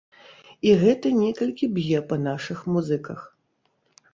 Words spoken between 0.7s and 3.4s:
гэта некалькі б'е па нашых музыках.